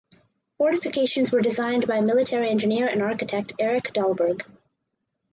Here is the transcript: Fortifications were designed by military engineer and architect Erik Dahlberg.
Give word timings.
Fortifications 0.57 1.31
were 1.31 1.41
designed 1.43 1.85
by 1.85 2.01
military 2.01 2.49
engineer 2.49 2.87
and 2.87 3.03
architect 3.03 3.53
Erik 3.59 3.93
Dahlberg. 3.93 4.41